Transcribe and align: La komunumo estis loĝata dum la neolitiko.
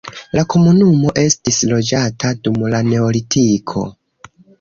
La 0.37 0.43
komunumo 0.51 1.11
estis 1.23 1.59
loĝata 1.71 2.31
dum 2.47 2.57
la 2.75 2.79
neolitiko. 2.87 3.85